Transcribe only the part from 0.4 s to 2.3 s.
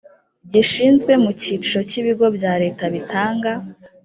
gishyizwe mu cyiciro cy ibigo